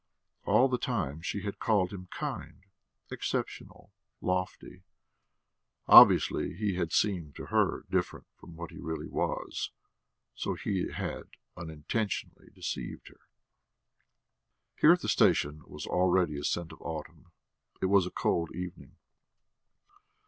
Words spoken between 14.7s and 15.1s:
Here at the